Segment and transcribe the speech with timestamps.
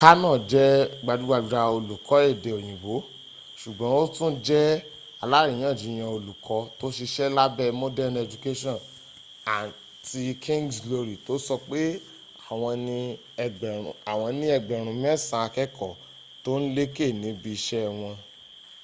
[0.03, 0.69] karno jẹ́
[1.03, 2.93] gbajúgbajà olùkọ́ èdè òyìnbó
[3.61, 4.81] ṣùgbọ́n ó tún jẹ́
[5.23, 8.77] aláríyànjiyàn olùkọ́ tó ṣiṣẹ́ lábẹ́ modern education
[9.55, 9.69] and
[10.43, 11.81] king’s glory to sọpé
[14.11, 15.99] àwọn ní ẹgbẹ̀rún mẹ́sàn-án akẹ́kọ̀ọ́
[16.43, 18.15] tó ń lékè níbi iṣẹ́ wọn